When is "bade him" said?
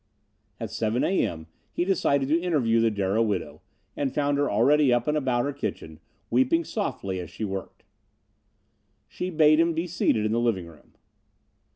9.29-9.75